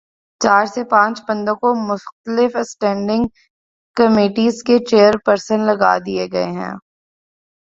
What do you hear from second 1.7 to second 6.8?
مختلف standing committees کے chairperson لگادیے گئے ہیں۔